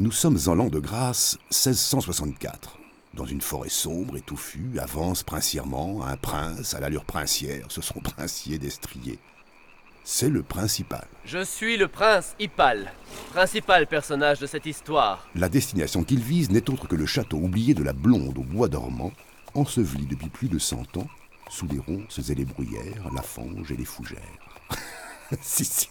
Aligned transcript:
Nous 0.00 0.10
sommes 0.10 0.40
en 0.48 0.56
l'an 0.56 0.70
de 0.70 0.80
grâce 0.80 1.38
1664. 1.52 2.78
Dans 3.14 3.26
une 3.26 3.40
forêt 3.40 3.68
sombre 3.68 4.16
et 4.16 4.20
touffue 4.20 4.72
avance 4.80 5.22
princièrement 5.22 6.04
un 6.04 6.16
prince 6.16 6.74
à 6.74 6.80
l'allure 6.80 7.04
princière, 7.04 7.66
ce 7.68 7.80
sont 7.80 8.00
princiers 8.00 8.58
destriers. 8.58 9.20
C'est 10.02 10.30
le 10.30 10.42
principal. 10.42 11.06
Je 11.24 11.44
suis 11.44 11.76
le 11.76 11.86
prince 11.86 12.34
Hippal, 12.40 12.92
principal 13.30 13.86
personnage 13.86 14.40
de 14.40 14.48
cette 14.48 14.66
histoire. 14.66 15.28
La 15.36 15.48
destination 15.48 16.02
qu'il 16.02 16.18
vise 16.18 16.50
n'est 16.50 16.68
autre 16.70 16.88
que 16.88 16.96
le 16.96 17.06
château 17.06 17.36
oublié 17.36 17.72
de 17.72 17.84
la 17.84 17.92
blonde 17.92 18.36
au 18.36 18.42
bois 18.42 18.66
dormant, 18.66 19.12
enseveli 19.54 20.06
depuis 20.06 20.28
plus 20.28 20.48
de 20.48 20.58
cent 20.58 20.96
ans 20.96 21.06
sous 21.48 21.68
les 21.68 21.78
ronces 21.78 22.18
et 22.30 22.34
les 22.34 22.44
bruyères, 22.44 23.12
la 23.14 23.22
fange 23.22 23.70
et 23.70 23.76
les 23.76 23.84
fougères. 23.84 24.53
si, 25.42 25.64
si. 25.64 25.88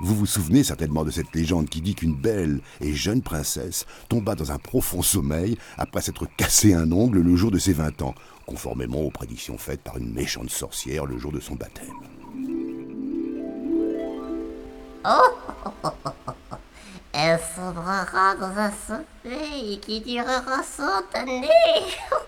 Vous 0.00 0.14
vous 0.14 0.26
souvenez 0.26 0.64
certainement 0.64 1.04
de 1.04 1.10
cette 1.10 1.34
légende 1.34 1.68
qui 1.68 1.80
dit 1.80 1.94
qu'une 1.94 2.14
belle 2.14 2.60
et 2.80 2.92
jeune 2.92 3.22
princesse 3.22 3.86
tomba 4.08 4.34
dans 4.34 4.50
un 4.52 4.58
profond 4.58 5.02
sommeil 5.02 5.56
après 5.78 6.00
s'être 6.00 6.26
cassé 6.36 6.74
un 6.74 6.90
ongle 6.90 7.20
le 7.20 7.36
jour 7.36 7.50
de 7.50 7.58
ses 7.58 7.72
20 7.72 8.02
ans, 8.02 8.14
conformément 8.46 9.00
aux 9.00 9.10
prédictions 9.10 9.58
faites 9.58 9.82
par 9.82 9.96
une 9.96 10.12
méchante 10.12 10.50
sorcière 10.50 11.06
le 11.06 11.18
jour 11.18 11.32
de 11.32 11.40
son 11.40 11.54
baptême. 11.54 11.86
Oh 15.06 15.38
Elle 17.12 17.38
sombrera 17.54 18.34
dans 18.34 18.58
un 18.58 18.72
sommeil 18.72 19.78
qui 19.78 20.00
durera 20.00 20.62
cent 20.64 21.04
années. 21.14 21.48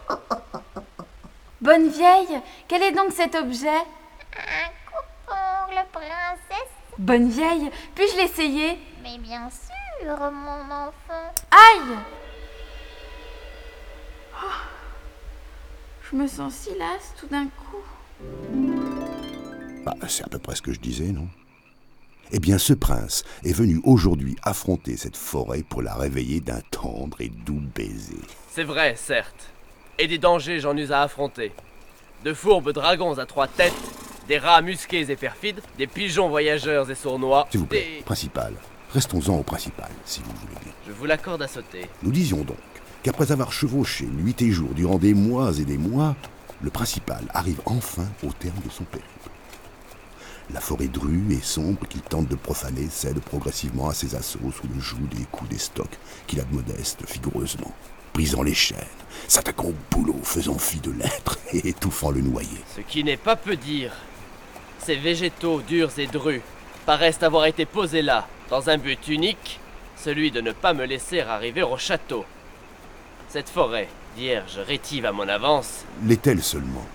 Bonne 1.61 1.89
vieille, 1.89 2.41
quel 2.69 2.83
est 2.83 2.93
donc 2.93 3.11
cet 3.13 3.35
objet 3.35 3.67
Un 4.37 4.69
coupe-ongle, 4.87 5.85
princesse. 5.91 6.86
Bonne 6.99 7.29
vieille, 7.29 7.71
puis-je 7.95 8.17
l'essayer? 8.17 8.79
Mais 9.03 9.19
bien 9.19 9.49
sûr, 9.51 10.17
mon 10.33 10.75
enfant. 10.75 11.33
Aïe 11.51 11.97
Oh, 14.35 14.47
Je 16.11 16.17
me 16.17 16.27
sens 16.27 16.55
si 16.55 16.71
lasse 16.79 17.13
tout 17.19 17.27
d'un 17.27 17.47
coup. 17.47 17.83
Bah, 19.85 19.95
c'est 20.09 20.25
à 20.25 20.29
peu 20.29 20.39
près 20.39 20.57
ce 20.57 20.63
que 20.63 20.73
je 20.73 20.81
disais, 20.81 21.13
non? 21.13 21.29
Eh 22.33 22.41
bien, 22.41 22.59
ce 22.59 22.73
prince 22.73 23.23
est 23.45 23.53
venu 23.53 23.81
aujourd'hui 23.85 24.37
affronter 24.43 24.97
cette 24.97 25.17
forêt 25.17 25.63
pour 25.63 25.83
la 25.83 25.95
réveiller 25.95 26.41
d'un 26.41 26.61
tendre 26.73 27.21
et 27.21 27.29
doux 27.29 27.61
baiser. 27.75 28.21
C'est 28.51 28.65
vrai, 28.65 28.97
certes. 28.97 29.51
Et 29.99 30.09
des 30.09 30.19
dangers 30.19 30.59
j'en 30.61 30.77
eus 30.77 30.91
à 30.93 31.03
affronter. 31.03 31.53
De 32.25 32.35
fourbes 32.35 32.73
dragons 32.73 33.19
à 33.19 33.27
trois 33.27 33.47
têtes, 33.47 33.73
des 34.29 34.39
rats 34.39 34.63
musqués 34.63 35.11
et 35.11 35.17
perfides, 35.17 35.61
des 35.79 35.87
pigeons 35.87 36.29
voyageurs 36.29 36.91
et 36.91 36.95
sournois, 36.95 37.47
S'il 37.51 37.61
vous 37.61 37.67
plaît, 37.67 37.97
des... 37.99 38.03
principal, 38.03 38.55
restons-en 38.93 39.37
au 39.37 39.43
principal, 39.43 39.91
si 40.05 40.21
vous 40.21 40.33
voulez 40.41 40.61
bien. 40.65 40.73
Je 40.87 40.93
vous 40.93 41.07
l'accorde 41.07 41.43
à 41.43 41.49
sauter. 41.49 41.87
Nous 42.03 42.11
disions 42.13 42.43
donc 42.43 42.57
qu'après 43.03 43.31
avoir 43.31 43.53
chevauché 43.53 44.05
nuit 44.05 44.35
et 44.41 44.51
jour 44.51 44.71
durant 44.75 44.99
des 44.99 45.15
mois 45.15 45.53
et 45.59 45.65
des 45.65 45.79
mois, 45.79 46.17
le 46.61 46.71
principal 46.71 47.25
arrive 47.35 47.61
enfin 47.67 48.07
au 48.25 48.33
terme 48.33 48.59
de 48.65 48.71
son 48.71 48.85
périple. 48.85 49.09
La 50.53 50.61
forêt 50.61 50.89
drue 50.89 51.25
et 51.33 51.41
sombre 51.43 51.87
qu'il 51.89 52.03
tente 52.03 52.29
de 52.29 52.37
profaner 52.37 52.89
cède 52.89 53.21
progressivement 53.21 53.89
à 53.89 53.95
ses 53.95 54.15
assauts 54.15 54.53
sous 54.53 54.69
le 54.73 54.81
joug 54.81 55.09
des 55.13 55.25
coups 55.25 55.51
des 55.51 55.59
stocks 55.59 55.99
qu'il 56.27 56.41
admoneste 56.41 57.03
vigoureusement, 57.13 57.75
brisant 58.15 58.43
les 58.43 58.55
chaînes, 58.55 58.79
s'attaquant 59.27 59.69
au 59.69 59.75
boulot, 59.91 60.21
faisant 60.23 60.59
fi 60.59 60.79
de 60.79 60.93
l'être 60.93 61.39
et 61.53 61.69
étouffant 61.69 62.11
le 62.11 62.21
noyé. 62.21 62.59
Ce 62.77 62.81
qui 62.81 63.03
n'est 63.03 63.17
pas 63.17 63.35
peu 63.37 63.57
dire. 63.57 63.93
Ces 64.79 64.97
végétaux 64.97 65.63
durs 65.63 65.99
et 65.99 66.07
drus 66.07 66.43
paraissent 66.85 67.23
avoir 67.23 67.47
été 67.47 67.67
posés 67.67 68.03
là, 68.03 68.27
dans 68.51 68.71
un 68.71 68.79
but 68.79 69.09
unique, 69.09 69.61
celui 69.97 70.31
de 70.31 70.41
ne 70.41 70.53
pas 70.53 70.75
me 70.75 70.85
laisser 70.85 71.21
arriver 71.21 71.63
au 71.63 71.77
château. 71.77 72.25
Cette 73.29 73.49
forêt, 73.49 73.89
vierge 74.17 74.59
rétive 74.67 75.05
à 75.07 75.13
mon 75.13 75.29
avance, 75.29 75.85
L'est-elle 76.05 76.43
seulement? 76.43 76.87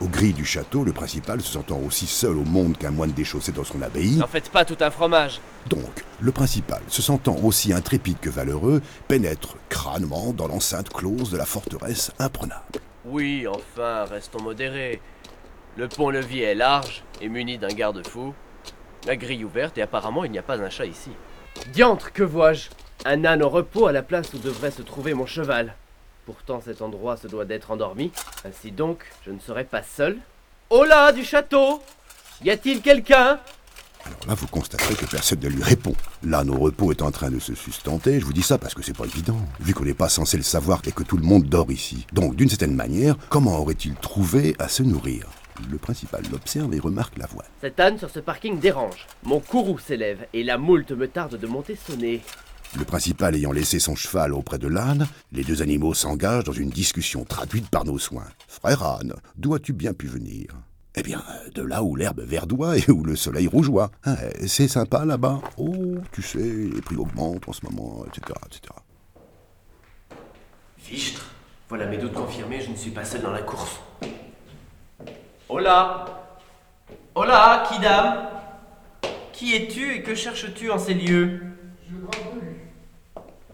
Au 0.00 0.06
gris 0.06 0.32
du 0.32 0.44
château, 0.44 0.82
le 0.82 0.92
principal, 0.92 1.40
se 1.40 1.52
sentant 1.52 1.78
aussi 1.78 2.06
seul 2.06 2.36
au 2.36 2.44
monde 2.44 2.76
qu'un 2.76 2.90
moine 2.90 3.12
déchaussé 3.12 3.52
dans 3.52 3.62
son 3.62 3.80
abbaye, 3.80 4.16
n'en 4.16 4.26
faites 4.26 4.50
pas 4.50 4.64
tout 4.64 4.76
un 4.80 4.90
fromage. 4.90 5.40
Donc, 5.68 6.04
le 6.20 6.32
principal, 6.32 6.82
se 6.88 7.00
sentant 7.00 7.36
aussi 7.42 7.72
intrépide 7.72 8.18
que 8.20 8.28
valeureux, 8.28 8.82
pénètre 9.06 9.56
crânement 9.68 10.32
dans 10.32 10.48
l'enceinte 10.48 10.92
close 10.92 11.30
de 11.30 11.36
la 11.36 11.46
forteresse 11.46 12.10
imprenable. 12.18 12.80
Oui, 13.04 13.46
enfin, 13.46 14.04
restons 14.04 14.42
modérés. 14.42 15.00
Le 15.76 15.88
pont-levis 15.88 16.42
est 16.42 16.54
large 16.54 17.02
et 17.20 17.28
muni 17.28 17.58
d'un 17.58 17.66
garde-fou. 17.66 18.32
La 19.06 19.16
grille 19.16 19.44
ouverte 19.44 19.76
et 19.76 19.82
apparemment 19.82 20.24
il 20.24 20.30
n'y 20.30 20.38
a 20.38 20.42
pas 20.42 20.60
un 20.60 20.70
chat 20.70 20.86
ici. 20.86 21.10
Diantre, 21.72 22.12
que 22.12 22.22
vois-je? 22.22 22.68
Un 23.04 23.24
âne 23.24 23.42
au 23.42 23.48
repos 23.48 23.88
à 23.88 23.92
la 23.92 24.02
place 24.02 24.32
où 24.34 24.38
devrait 24.38 24.70
se 24.70 24.82
trouver 24.82 25.14
mon 25.14 25.26
cheval. 25.26 25.74
Pourtant 26.26 26.62
cet 26.64 26.80
endroit 26.80 27.16
se 27.16 27.26
doit 27.26 27.44
d'être 27.44 27.72
endormi. 27.72 28.12
Ainsi 28.44 28.70
donc, 28.70 29.04
je 29.26 29.32
ne 29.32 29.40
serai 29.40 29.64
pas 29.64 29.82
seul. 29.82 30.18
Oh 30.70 30.84
là, 30.84 31.10
du 31.10 31.24
château 31.24 31.82
Y 32.44 32.50
a-t-il 32.50 32.80
quelqu'un? 32.80 33.40
Alors 34.06 34.20
là, 34.28 34.34
vous 34.34 34.46
constaterez 34.46 34.94
que 34.94 35.06
personne 35.06 35.40
ne 35.40 35.48
lui 35.48 35.62
répond. 35.62 35.94
Là, 36.22 36.44
nos 36.44 36.58
repos 36.58 36.92
est 36.92 37.02
en 37.02 37.10
train 37.10 37.30
de 37.30 37.40
se 37.40 37.56
sustenter. 37.56 38.20
Je 38.20 38.24
vous 38.24 38.32
dis 38.32 38.42
ça 38.42 38.58
parce 38.58 38.74
que 38.74 38.82
c'est 38.82 38.96
pas 38.96 39.06
évident, 39.06 39.40
vu 39.58 39.74
qu'on 39.74 39.84
n'est 39.84 39.94
pas 39.94 40.08
censé 40.08 40.36
le 40.36 40.44
savoir 40.44 40.82
et 40.86 40.92
que 40.92 41.02
tout 41.02 41.16
le 41.16 41.24
monde 41.24 41.46
dort 41.46 41.72
ici. 41.72 42.06
Donc, 42.12 42.36
d'une 42.36 42.48
certaine 42.48 42.76
manière, 42.76 43.16
comment 43.28 43.58
aurait-il 43.58 43.94
trouvé 43.96 44.54
à 44.60 44.68
se 44.68 44.84
nourrir? 44.84 45.26
Le 45.70 45.78
principal 45.78 46.22
l'observe 46.30 46.74
et 46.74 46.80
remarque 46.80 47.16
la 47.16 47.26
voix. 47.26 47.44
Cet 47.60 47.78
âne 47.80 47.98
sur 47.98 48.10
ce 48.10 48.20
parking 48.20 48.58
dérange. 48.58 49.06
Mon 49.22 49.40
courroux 49.40 49.78
s'élève 49.78 50.26
et 50.32 50.42
la 50.42 50.58
moulte 50.58 50.92
me 50.92 51.08
tarde 51.08 51.38
de 51.38 51.46
monter 51.46 51.76
son 51.76 51.96
nez. 51.96 52.20
Le 52.76 52.84
principal 52.84 53.36
ayant 53.36 53.52
laissé 53.52 53.78
son 53.78 53.94
cheval 53.94 54.32
auprès 54.32 54.58
de 54.58 54.66
l'âne, 54.66 55.06
les 55.30 55.44
deux 55.44 55.62
animaux 55.62 55.94
s'engagent 55.94 56.44
dans 56.44 56.52
une 56.52 56.70
discussion 56.70 57.24
traduite 57.24 57.68
par 57.68 57.84
nos 57.84 57.98
soins. 57.98 58.26
Frère 58.48 58.82
âne, 58.82 59.14
d'où 59.36 59.54
as-tu 59.54 59.72
bien 59.72 59.92
pu 59.94 60.06
venir? 60.08 60.48
Eh 60.96 61.02
bien, 61.02 61.22
de 61.54 61.62
là 61.62 61.82
où 61.82 61.96
l'herbe 61.96 62.20
verdoie 62.20 62.76
et 62.78 62.90
où 62.90 63.04
le 63.04 63.16
soleil 63.16 63.46
rougeoie. 63.46 63.90
Hein, 64.04 64.16
c'est 64.46 64.68
sympa 64.68 65.04
là-bas. 65.04 65.40
Oh, 65.56 65.96
tu 66.12 66.22
sais, 66.22 66.38
les 66.38 66.80
prix 66.82 66.96
augmentent 66.96 67.48
en 67.48 67.52
ce 67.52 67.64
moment, 67.64 68.04
etc., 68.06 68.38
etc. 68.46 68.74
Fichtre? 70.78 71.30
Voilà 71.68 71.86
mes 71.86 71.96
doutes 71.96 72.12
confirmés, 72.12 72.60
je 72.60 72.70
ne 72.70 72.76
suis 72.76 72.90
pas 72.90 73.04
seul 73.04 73.22
dans 73.22 73.32
la 73.32 73.42
course. 73.42 73.80
Hola 75.56 76.04
Hola, 77.14 77.62
Kidam 77.68 78.26
Qui 79.32 79.54
es-tu 79.54 79.94
et 79.94 80.02
que 80.02 80.12
cherches-tu 80.16 80.68
en 80.72 80.78
ces 80.78 80.94
lieux? 80.94 81.42
Je. 81.88 81.94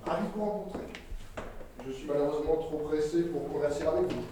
Ravi 0.06 0.22
de 0.22 0.32
vous 0.34 0.42
rencontrer. 0.42 0.80
Je 1.86 1.92
suis 1.92 2.06
malheureusement 2.08 2.56
trop 2.56 2.78
pressé 2.88 3.24
pour 3.24 3.52
converser 3.52 3.82
avec 3.82 4.10
vous. 4.14 4.22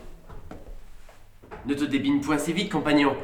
Ne 1.66 1.74
te 1.74 1.84
débine 1.84 2.22
point 2.22 2.38
si 2.38 2.54
vite, 2.54 2.72
compagnon. 2.72 3.14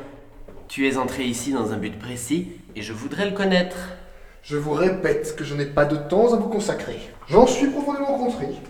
Tu 0.69 0.87
es 0.88 0.99
entré 0.99 1.25
ici 1.25 1.55
dans 1.55 1.72
un 1.72 1.78
but 1.78 1.99
précis 1.99 2.53
et 2.76 2.82
je 2.82 2.93
voudrais 2.93 3.31
le 3.31 3.34
connaître. 3.34 3.94
Je 4.43 4.59
vous 4.59 4.72
répète 4.72 5.37
que 5.37 5.44
je 5.44 5.55
n'ai 5.55 5.65
pas 5.65 5.87
de 5.87 5.97
temps 5.97 6.34
à 6.34 6.37
vous 6.37 6.50
consacrer. 6.50 7.00
J'en 7.28 7.47
suis 7.47 7.69
profondément 7.69 8.19
contrit. 8.19 8.61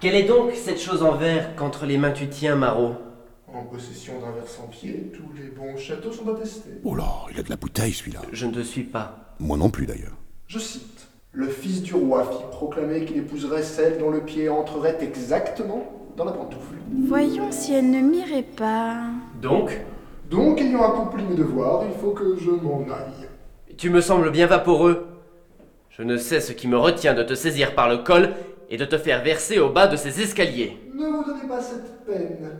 Quelle 0.00 0.16
est 0.16 0.24
donc 0.24 0.50
cette 0.56 0.80
chose 0.80 1.04
en 1.04 1.12
verre 1.12 1.54
qu'entre 1.54 1.86
les 1.86 1.96
mains 1.96 2.10
tu 2.10 2.28
tiens, 2.28 2.56
Marot 2.56 2.96
En 3.54 3.62
possession 3.62 4.14
d'un 4.20 4.32
verre 4.32 4.48
sans 4.48 4.66
pied, 4.66 5.12
tous 5.14 5.32
les 5.36 5.50
bons 5.50 5.76
châteaux 5.76 6.10
sont 6.10 6.28
attestés. 6.34 6.80
Oh 6.82 6.96
là, 6.96 7.26
il 7.30 7.38
a 7.38 7.42
de 7.44 7.50
la 7.50 7.56
bouteille 7.56 7.92
celui-là. 7.92 8.22
Je 8.32 8.46
ne 8.46 8.52
te 8.52 8.60
suis 8.60 8.82
pas. 8.82 9.34
Moi 9.38 9.56
non 9.56 9.70
plus 9.70 9.86
d'ailleurs. 9.86 10.16
Je 10.48 10.58
cite. 10.58 11.06
Le 11.32 11.48
fils 11.48 11.82
du 11.82 11.94
roi 11.94 12.24
fit 12.24 12.44
proclamer 12.50 13.04
qu'il 13.04 13.18
épouserait 13.18 13.62
celle 13.62 13.98
dont 13.98 14.10
le 14.10 14.22
pied 14.22 14.48
entrerait 14.48 14.98
exactement 15.00 15.92
dans 16.16 16.24
la 16.24 16.32
pantoufle. 16.32 16.74
Voyons 17.06 17.52
si 17.52 17.72
elle 17.72 17.90
ne 17.90 18.00
m'irait 18.00 18.42
pas. 18.42 19.02
Donc? 19.40 19.78
Donc, 20.28 20.60
ayant 20.60 20.82
accompli 20.82 21.22
mes 21.22 21.36
devoirs, 21.36 21.84
il 21.86 21.96
faut 22.00 22.10
que 22.10 22.36
je 22.36 22.50
m'en 22.50 22.80
aille. 22.82 23.28
Tu 23.76 23.90
me 23.90 24.00
sembles 24.00 24.32
bien 24.32 24.46
vaporeux. 24.46 25.06
Je 25.90 26.02
ne 26.02 26.16
sais 26.16 26.40
ce 26.40 26.52
qui 26.52 26.66
me 26.66 26.78
retient 26.78 27.14
de 27.14 27.22
te 27.22 27.34
saisir 27.34 27.74
par 27.76 27.88
le 27.88 27.98
col 27.98 28.30
et 28.70 28.76
de 28.76 28.84
te 28.84 28.98
faire 28.98 29.22
verser 29.22 29.60
au 29.60 29.70
bas 29.70 29.86
de 29.86 29.96
ces 29.96 30.20
escaliers. 30.20 30.76
Ne 30.94 31.06
vous 31.06 31.24
donnez 31.24 31.46
pas 31.46 31.60
cette 31.60 32.04
peine. 32.04 32.50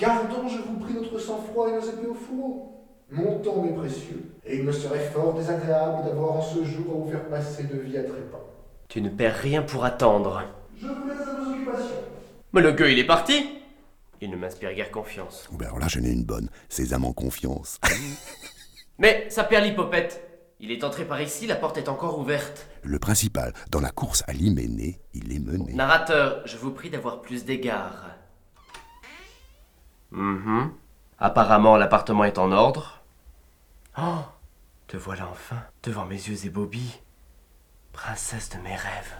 Gardons, 0.00 0.48
je 0.48 0.56
vous 0.56 0.78
prie, 0.78 0.94
notre 0.94 1.18
sang-froid 1.18 1.68
et 1.68 1.72
nos 1.72 1.82
épées 1.82 2.06
au 2.06 2.14
fourreau. 2.14 2.86
Mon 3.10 3.38
temps 3.40 3.60
m'est 3.60 3.74
précieux, 3.74 4.32
et 4.46 4.56
il 4.56 4.62
me 4.62 4.72
serait 4.72 5.10
fort 5.10 5.34
désagréable 5.34 6.06
d'avoir 6.06 6.36
en 6.36 6.42
ce 6.42 6.64
jour 6.64 6.86
à 6.90 6.98
vous 7.00 7.10
faire 7.10 7.28
passer 7.28 7.64
de 7.64 7.76
vie 7.76 7.98
à 7.98 8.04
trépas. 8.04 8.40
Tu 8.88 9.02
ne 9.02 9.10
perds 9.10 9.34
rien 9.34 9.60
pour 9.60 9.84
attendre. 9.84 10.42
Je 10.80 10.86
vous 10.86 11.06
laisse 11.06 11.20
à 11.20 11.34
vos 11.34 11.50
occupations. 11.50 11.96
Mais 12.54 12.62
le 12.62 12.72
gueux, 12.72 12.90
il 12.90 12.98
est 12.98 13.06
parti 13.06 13.46
Il 14.22 14.30
ne 14.30 14.36
m'inspire 14.36 14.72
guère 14.72 14.90
confiance. 14.90 15.46
Ben 15.52 15.66
alors 15.66 15.80
là, 15.80 15.88
j'en 15.88 16.02
ai 16.02 16.10
une 16.10 16.24
bonne. 16.24 16.48
Âmes 16.92 17.04
en 17.04 17.12
confiance. 17.12 17.78
Mais 18.98 19.26
ça 19.28 19.44
perd 19.44 19.66
l'hypopète. 19.66 20.26
Il 20.60 20.70
est 20.70 20.82
entré 20.82 21.04
par 21.04 21.20
ici, 21.20 21.46
la 21.46 21.56
porte 21.56 21.76
est 21.76 21.88
encore 21.90 22.18
ouverte. 22.18 22.68
Le 22.84 22.98
principal, 22.98 23.52
dans 23.70 23.80
la 23.80 23.90
course 23.90 24.22
à 24.28 24.32
l'hyménée, 24.32 24.98
il 25.12 25.34
est 25.34 25.38
mené. 25.38 25.74
Narrateur, 25.74 26.40
je 26.46 26.56
vous 26.56 26.70
prie 26.70 26.88
d'avoir 26.88 27.20
plus 27.20 27.44
d'égard. 27.44 28.19
Mhm. 30.12 30.72
Apparemment, 31.18 31.76
l'appartement 31.76 32.24
est 32.24 32.38
en 32.38 32.52
ordre. 32.52 33.00
Oh 33.98 34.24
Te 34.86 34.96
voilà 34.96 35.28
enfin, 35.28 35.62
devant 35.82 36.06
mes 36.06 36.16
yeux 36.16 36.46
ébobis. 36.46 37.00
Princesse 37.92 38.48
de 38.50 38.58
mes 38.58 38.74
rêves. 38.76 39.14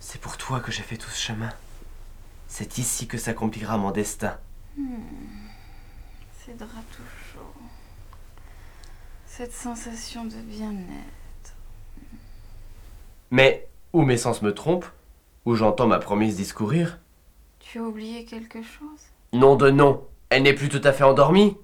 C'est 0.00 0.20
pour 0.20 0.36
toi 0.36 0.60
que 0.60 0.72
j'ai 0.72 0.82
fait 0.82 0.96
tout 0.96 1.10
ce 1.10 1.20
chemin. 1.20 1.50
C'est 2.48 2.78
ici 2.78 3.06
que 3.06 3.18
s'accomplira 3.18 3.78
mon 3.78 3.90
destin. 3.90 4.38
Ces 6.44 6.54
draps 6.54 6.72
tout 6.96 7.02
chauds. 7.32 7.62
Cette 9.26 9.52
sensation 9.52 10.24
de 10.24 10.36
bien-être. 10.36 11.54
Mais, 13.30 13.68
ou 13.92 14.02
mes 14.02 14.16
sens 14.16 14.42
me 14.42 14.52
trompent, 14.52 14.90
ou 15.44 15.54
j'entends 15.54 15.86
ma 15.86 15.98
promise 15.98 16.36
discourir. 16.36 16.98
Tu 17.60 17.78
as 17.78 17.82
oublié 17.82 18.24
quelque 18.24 18.62
chose? 18.62 19.06
Nom 19.32 19.54
de 19.54 19.70
nom, 19.70 20.08
elle 20.28 20.42
n'est 20.42 20.54
plus 20.54 20.68
tout 20.68 20.80
à 20.82 20.92
fait 20.92 21.04
endormie 21.04 21.56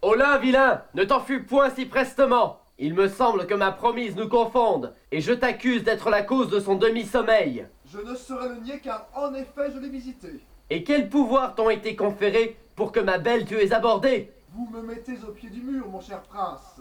Hola, 0.00 0.38
vilain 0.38 0.84
Ne 0.94 1.02
t'enfuis 1.02 1.40
point 1.40 1.70
si 1.70 1.86
prestement 1.86 2.60
Il 2.78 2.94
me 2.94 3.08
semble 3.08 3.48
que 3.48 3.54
ma 3.54 3.72
promise 3.72 4.14
nous 4.14 4.28
confonde, 4.28 4.94
et 5.10 5.20
je 5.20 5.32
t'accuse 5.32 5.82
d'être 5.82 6.08
la 6.08 6.22
cause 6.22 6.50
de 6.50 6.60
son 6.60 6.76
demi-sommeil. 6.76 7.66
Je 7.92 7.98
ne 7.98 8.14
saurais 8.14 8.48
le 8.48 8.60
nier 8.60 8.78
car 8.78 9.08
en 9.16 9.34
effet 9.34 9.72
je 9.74 9.80
l'ai 9.80 9.88
visité. 9.88 10.38
Et 10.70 10.84
quels 10.84 11.08
pouvoirs 11.08 11.56
t'ont 11.56 11.70
été 11.70 11.96
conférés 11.96 12.56
pour 12.76 12.92
que 12.92 13.00
ma 13.00 13.18
belle 13.18 13.46
tu 13.46 13.56
aies 13.56 13.72
abordée? 13.72 14.30
Vous 14.52 14.68
me 14.70 14.82
mettez 14.82 15.18
au 15.28 15.32
pied 15.32 15.50
du 15.50 15.62
mur, 15.62 15.88
mon 15.88 16.00
cher 16.00 16.22
prince. 16.22 16.80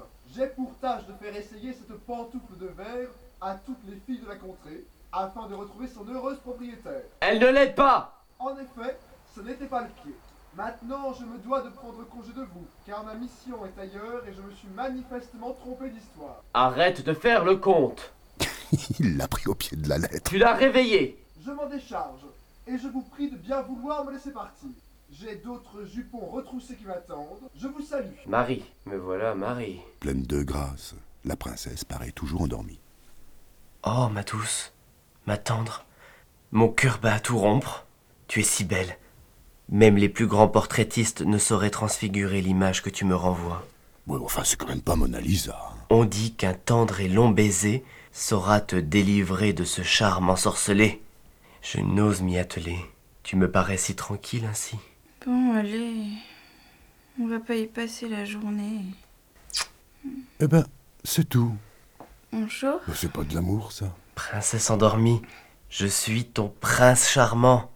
Tâche 0.89 1.05
de 1.05 1.13
faire 1.23 1.35
essayer 1.35 1.71
cette 1.71 1.99
pantoufle 2.07 2.57
de 2.59 2.65
verre 2.65 3.09
à 3.41 3.53
toutes 3.53 3.77
les 3.87 3.97
filles 4.07 4.23
de 4.23 4.27
la 4.27 4.37
contrée, 4.37 4.85
afin 5.11 5.47
de 5.47 5.53
retrouver 5.53 5.87
son 5.87 6.03
heureuse 6.07 6.39
propriétaire. 6.39 7.03
Elle 7.19 7.37
ne 7.37 7.47
l'aide 7.47 7.75
pas 7.75 8.23
En 8.39 8.55
effet, 8.57 8.97
ce 9.35 9.41
n'était 9.41 9.67
pas 9.67 9.81
le 9.81 9.89
pied. 10.01 10.15
Maintenant, 10.55 11.13
je 11.13 11.25
me 11.25 11.37
dois 11.37 11.61
de 11.61 11.69
prendre 11.69 12.03
congé 12.09 12.33
de 12.33 12.41
vous, 12.41 12.65
car 12.87 13.03
ma 13.03 13.13
mission 13.13 13.57
est 13.67 13.79
ailleurs 13.79 14.27
et 14.27 14.33
je 14.33 14.41
me 14.41 14.51
suis 14.55 14.67
manifestement 14.69 15.53
trompé 15.53 15.91
d'histoire. 15.91 16.43
Arrête 16.55 17.05
de 17.05 17.13
faire 17.13 17.45
le 17.45 17.57
compte 17.57 18.11
Il 18.99 19.15
l'a 19.17 19.27
pris 19.27 19.45
au 19.45 19.53
pied 19.53 19.77
de 19.77 19.87
la 19.87 19.99
lettre. 19.99 20.31
Tu 20.31 20.39
l'as 20.39 20.55
réveillée 20.55 21.23
Je 21.45 21.51
m'en 21.51 21.67
décharge, 21.67 22.25
et 22.65 22.79
je 22.79 22.87
vous 22.87 23.03
prie 23.03 23.29
de 23.29 23.37
bien 23.37 23.61
vouloir 23.61 24.05
me 24.05 24.13
laisser 24.13 24.31
partir. 24.31 24.69
J'ai 25.11 25.35
d'autres 25.35 25.83
jupons 25.85 26.25
retroussés 26.27 26.75
qui 26.75 26.85
m'attendent. 26.85 27.49
Je 27.55 27.67
vous 27.67 27.81
salue. 27.81 28.13
Marie, 28.27 28.63
me 28.85 28.97
voilà 28.97 29.35
Marie. 29.35 29.79
Pleine 29.99 30.23
de 30.23 30.43
grâce, 30.43 30.95
la 31.25 31.35
princesse 31.35 31.83
paraît 31.83 32.11
toujours 32.11 32.41
endormie. 32.43 32.79
Oh, 33.83 34.07
ma 34.11 34.23
douce, 34.23 34.71
ma 35.25 35.37
tendre, 35.37 35.85
mon 36.51 36.69
cœur 36.69 36.99
bat 37.01 37.15
à 37.15 37.19
tout 37.19 37.37
rompre. 37.37 37.85
Tu 38.27 38.41
es 38.41 38.43
si 38.43 38.63
belle. 38.63 38.97
Même 39.69 39.97
les 39.97 40.09
plus 40.09 40.27
grands 40.27 40.47
portraitistes 40.47 41.21
ne 41.21 41.37
sauraient 41.37 41.69
transfigurer 41.71 42.41
l'image 42.41 42.83
que 42.83 42.89
tu 42.89 43.05
me 43.05 43.15
renvoies. 43.15 43.65
Ouais, 44.07 44.19
enfin, 44.23 44.43
c'est 44.43 44.57
quand 44.57 44.67
même 44.67 44.81
pas 44.81 44.95
Mona 44.95 45.19
Lisa. 45.19 45.57
hein. 45.71 45.75
On 45.89 46.05
dit 46.05 46.33
qu'un 46.35 46.53
tendre 46.53 46.99
et 46.99 47.07
long 47.07 47.29
baiser 47.29 47.83
saura 48.11 48.61
te 48.61 48.75
délivrer 48.75 49.53
de 49.53 49.63
ce 49.63 49.81
charme 49.81 50.29
ensorcelé. 50.29 51.01
Je 51.61 51.79
n'ose 51.79 52.21
m'y 52.21 52.37
atteler. 52.37 52.77
Tu 53.23 53.35
me 53.35 53.49
parais 53.51 53.77
si 53.77 53.95
tranquille 53.95 54.45
ainsi. 54.45 54.77
Bon, 55.25 55.53
allez. 55.53 56.13
On 57.19 57.27
va 57.27 57.39
pas 57.39 57.55
y 57.55 57.67
passer 57.67 58.07
la 58.07 58.23
journée. 58.23 58.85
Eh 60.39 60.47
ben, 60.47 60.65
c'est 61.03 61.27
tout. 61.27 61.55
Mais 62.31 62.47
C'est 62.95 63.11
pas 63.11 63.23
de 63.23 63.35
l'amour, 63.35 63.71
ça. 63.71 63.93
Princesse 64.15 64.69
endormie, 64.69 65.21
je 65.69 65.87
suis 65.87 66.25
ton 66.25 66.53
prince 66.61 67.09
charmant. 67.09 67.71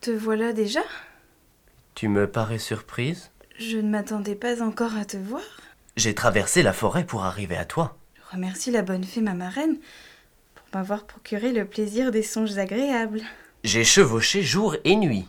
Te 0.00 0.10
voilà 0.10 0.52
déjà? 0.52 0.80
Tu 1.94 2.08
me 2.08 2.28
parais 2.28 2.58
surprise? 2.58 3.30
Je 3.58 3.76
ne 3.76 3.88
m'attendais 3.88 4.34
pas 4.34 4.62
encore 4.62 4.96
à 4.96 5.04
te 5.04 5.16
voir. 5.16 5.42
J'ai 5.96 6.14
traversé 6.14 6.62
la 6.62 6.72
forêt 6.72 7.04
pour 7.04 7.24
arriver 7.24 7.56
à 7.56 7.64
toi. 7.64 7.96
Je 8.16 8.36
remercie 8.36 8.70
la 8.72 8.82
bonne 8.82 9.04
fée, 9.04 9.20
ma 9.20 9.34
marraine, 9.34 9.76
pour 10.54 10.64
m'avoir 10.74 11.06
procuré 11.06 11.52
le 11.52 11.66
plaisir 11.66 12.10
des 12.10 12.22
songes 12.22 12.58
agréables. 12.58 13.22
J'ai 13.62 13.84
chevauché 13.84 14.42
jour 14.42 14.74
et 14.84 14.96
nuit. 14.96 15.28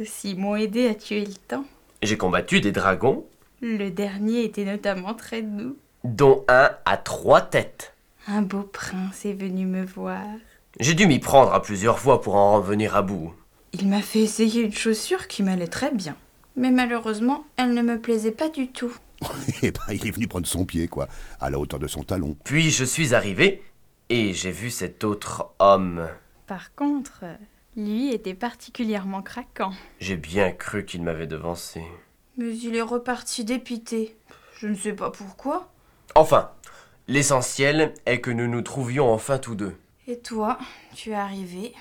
Ceux-ci 0.00 0.34
m'ont 0.34 0.56
aidé 0.56 0.88
à 0.88 0.94
tuer 0.94 1.26
le 1.26 1.34
temps. 1.34 1.66
J'ai 2.02 2.16
combattu 2.16 2.62
des 2.62 2.72
dragons, 2.72 3.26
Le 3.60 3.90
dernier 3.90 4.44
était 4.44 4.64
notamment 4.64 5.12
très 5.12 5.42
doux. 5.42 5.76
dont 6.04 6.42
un 6.48 6.70
à 6.86 6.96
trois 6.96 7.42
têtes. 7.42 7.92
Un 8.26 8.40
beau 8.40 8.62
prince 8.62 9.26
est 9.26 9.34
venu 9.34 9.66
me 9.66 9.84
voir. 9.84 10.24
J'ai 10.78 10.94
dû 10.94 11.06
m'y 11.06 11.18
prendre 11.18 11.52
à 11.52 11.60
plusieurs 11.60 11.98
fois 11.98 12.22
pour 12.22 12.36
en 12.36 12.54
revenir 12.56 12.96
à 12.96 13.02
bout. 13.02 13.34
Il 13.74 13.88
m'a 13.88 14.00
fait 14.00 14.20
essayer 14.20 14.62
une 14.62 14.72
chaussure 14.72 15.28
qui 15.28 15.42
m'allait 15.42 15.66
très 15.66 15.92
bien. 15.92 16.16
Mais 16.56 16.70
malheureusement, 16.70 17.44
elle 17.58 17.74
ne 17.74 17.82
me 17.82 18.00
plaisait 18.00 18.32
pas 18.32 18.48
du 18.48 18.68
tout. 18.68 18.96
Eh 19.62 19.70
ben, 19.70 19.82
il 19.90 20.06
est 20.06 20.12
venu 20.12 20.28
prendre 20.28 20.46
son 20.46 20.64
pied, 20.64 20.88
quoi, 20.88 21.08
à 21.42 21.50
la 21.50 21.58
hauteur 21.58 21.78
de 21.78 21.88
son 21.88 22.04
talon. 22.04 22.38
Puis 22.42 22.70
je 22.70 22.86
suis 22.86 23.14
arrivé 23.14 23.62
et 24.08 24.32
j'ai 24.32 24.50
vu 24.50 24.70
cet 24.70 25.04
autre 25.04 25.50
homme. 25.58 26.08
Par 26.46 26.74
contre, 26.74 27.24
lui 27.76 28.12
était 28.12 28.34
particulièrement 28.34 29.22
craquant. 29.22 29.72
J'ai 30.00 30.16
bien 30.16 30.50
cru 30.52 30.84
qu'il 30.84 31.02
m'avait 31.02 31.26
devancé. 31.26 31.82
Mais 32.36 32.56
il 32.56 32.76
est 32.76 32.82
reparti 32.82 33.44
dépité. 33.44 34.16
Je 34.58 34.66
ne 34.66 34.74
sais 34.74 34.92
pas 34.92 35.10
pourquoi. 35.10 35.72
Enfin, 36.14 36.50
l'essentiel 37.08 37.94
est 38.06 38.20
que 38.20 38.30
nous 38.30 38.48
nous 38.48 38.62
trouvions 38.62 39.12
enfin 39.12 39.38
tous 39.38 39.54
deux. 39.54 39.76
Et 40.06 40.18
toi, 40.18 40.58
tu 40.94 41.10
es 41.10 41.14
arrivé. 41.14 41.72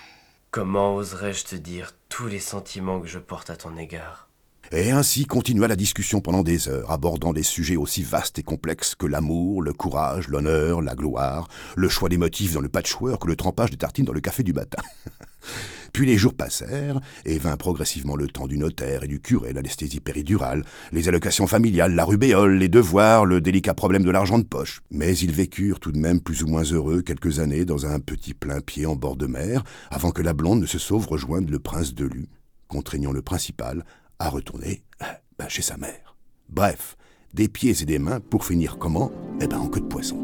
Comment 0.51 0.95
oserais-je 0.95 1.45
te 1.45 1.55
dire 1.55 1.91
tous 2.09 2.27
les 2.27 2.39
sentiments 2.39 2.99
que 2.99 3.07
je 3.07 3.19
porte 3.19 3.49
à 3.49 3.55
ton 3.55 3.75
égard? 3.75 4.28
Et 4.71 4.91
ainsi 4.91 5.25
continua 5.25 5.67
la 5.67 5.75
discussion 5.75 6.21
pendant 6.21 6.43
des 6.43 6.69
heures, 6.69 6.91
abordant 6.91 7.33
des 7.33 7.41
sujets 7.41 7.75
aussi 7.75 8.03
vastes 8.03 8.37
et 8.37 8.43
complexes 8.43 8.93
que 8.93 9.07
l'amour, 9.07 9.63
le 9.63 9.73
courage, 9.73 10.27
l'honneur, 10.27 10.83
la 10.83 10.93
gloire, 10.93 11.47
le 11.75 11.89
choix 11.89 12.07
des 12.07 12.17
motifs 12.17 12.53
dans 12.53 12.61
le 12.61 12.69
patchwork 12.69 13.23
ou 13.23 13.27
le 13.27 13.35
trempage 13.35 13.71
des 13.71 13.77
tartines 13.77 14.05
dans 14.05 14.13
le 14.13 14.19
café 14.19 14.43
du 14.43 14.53
matin. 14.53 14.83
Puis 15.93 16.05
les 16.05 16.17
jours 16.17 16.35
passèrent, 16.35 16.99
et 17.25 17.39
vint 17.39 17.57
progressivement 17.57 18.15
le 18.15 18.27
temps 18.27 18.45
du 18.45 18.59
notaire 18.59 19.03
et 19.03 19.07
du 19.07 19.19
curé, 19.19 19.53
l'anesthésie 19.53 20.01
péridurale, 20.01 20.63
les 20.91 21.07
allocations 21.07 21.47
familiales, 21.47 21.95
la 21.95 22.05
rubéole, 22.05 22.57
les 22.59 22.69
devoirs, 22.69 23.25
le 23.25 23.41
délicat 23.41 23.73
problème 23.73 24.03
de 24.03 24.11
l'argent 24.11 24.37
de 24.37 24.43
poche. 24.43 24.81
Mais 24.91 25.17
ils 25.17 25.31
vécurent 25.31 25.79
tout 25.79 25.91
de 25.91 25.97
même 25.97 26.21
plus 26.21 26.43
ou 26.43 26.47
moins 26.47 26.63
heureux 26.63 27.01
quelques 27.01 27.39
années 27.39 27.65
dans 27.65 27.87
un 27.87 27.99
petit 27.99 28.35
plein-pied 28.35 28.85
en 28.85 28.95
bord 28.95 29.15
de 29.15 29.25
mer, 29.25 29.63
avant 29.89 30.11
que 30.11 30.21
la 30.21 30.33
blonde 30.33 30.61
ne 30.61 30.67
se 30.67 30.77
sauve 30.77 31.07
rejoindre 31.07 31.49
le 31.49 31.59
prince 31.59 31.95
de 31.95 32.05
Lu, 32.05 32.27
contraignant 32.67 33.11
le 33.11 33.23
principal 33.23 33.83
à 34.19 34.29
retourner 34.29 34.83
euh, 35.01 35.05
ben, 35.37 35.49
chez 35.49 35.61
sa 35.61 35.77
mère. 35.77 36.15
Bref, 36.49 36.97
des 37.33 37.47
pieds 37.47 37.81
et 37.81 37.85
des 37.85 37.99
mains 37.99 38.19
pour 38.19 38.45
finir 38.45 38.77
comment? 38.77 39.11
Eh 39.41 39.47
ben 39.47 39.57
en 39.59 39.67
queue 39.67 39.81
de 39.81 39.85
poisson. 39.85 40.17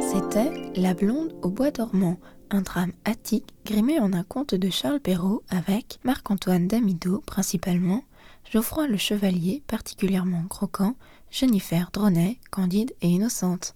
C'était 0.00 0.52
La 0.76 0.94
blonde 0.94 1.34
au 1.42 1.50
bois 1.50 1.70
dormant, 1.70 2.18
un 2.50 2.62
drame 2.62 2.92
attique 3.04 3.54
grimé 3.64 4.00
en 4.00 4.12
un 4.12 4.22
conte 4.22 4.54
de 4.54 4.70
Charles 4.70 5.00
Perrault 5.00 5.42
avec 5.48 5.98
Marc-Antoine 6.04 6.66
Damido 6.66 7.22
principalement, 7.26 8.04
Geoffroy 8.50 8.88
le 8.88 8.96
Chevalier 8.96 9.62
particulièrement 9.66 10.44
croquant, 10.48 10.96
Jennifer 11.30 11.90
Dronet, 11.92 12.38
candide 12.50 12.94
et 13.02 13.08
innocente. 13.08 13.74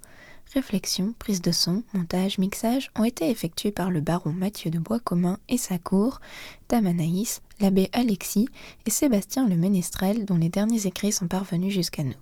Réflexion, 0.54 1.14
prise 1.18 1.40
de 1.40 1.50
son, 1.50 1.82
montage, 1.94 2.36
mixage 2.36 2.90
ont 2.98 3.04
été 3.04 3.30
effectués 3.30 3.72
par 3.72 3.90
le 3.90 4.02
baron 4.02 4.32
Mathieu 4.32 4.70
de 4.70 4.78
Boiscommun 4.78 5.38
et 5.48 5.56
sa 5.56 5.78
cour, 5.78 6.20
Dame 6.68 6.86
Anaïs, 6.86 7.40
l'abbé 7.58 7.88
Alexis 7.94 8.48
et 8.84 8.90
Sébastien 8.90 9.48
le 9.48 9.56
Ménestrel 9.56 10.26
dont 10.26 10.36
les 10.36 10.50
derniers 10.50 10.86
écrits 10.86 11.12
sont 11.12 11.26
parvenus 11.26 11.72
jusqu'à 11.72 12.04
nous. 12.04 12.12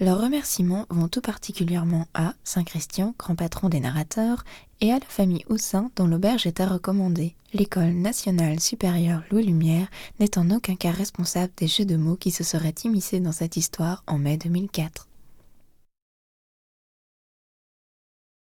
Leurs 0.00 0.20
remerciements 0.20 0.86
vont 0.88 1.08
tout 1.08 1.20
particulièrement 1.20 2.06
à 2.14 2.34
Saint-Christian, 2.44 3.14
grand 3.18 3.34
patron 3.34 3.68
des 3.68 3.80
narrateurs, 3.80 4.44
et 4.80 4.92
à 4.92 5.00
la 5.00 5.06
famille 5.06 5.44
Houssin 5.48 5.90
dont 5.96 6.06
l'auberge 6.06 6.46
est 6.46 6.60
à 6.60 6.68
recommander. 6.68 7.34
L'école 7.52 7.92
nationale 7.92 8.60
supérieure 8.60 9.24
Louis 9.32 9.44
Lumière 9.44 9.88
n'est 10.20 10.38
en 10.38 10.50
aucun 10.50 10.76
cas 10.76 10.92
responsable 10.92 11.52
des 11.56 11.66
jeux 11.66 11.84
de 11.84 11.96
mots 11.96 12.16
qui 12.16 12.30
se 12.30 12.44
seraient 12.44 12.74
immiscés 12.84 13.18
dans 13.18 13.32
cette 13.32 13.56
histoire 13.56 14.04
en 14.06 14.16
mai 14.16 14.36
2004. 14.36 15.09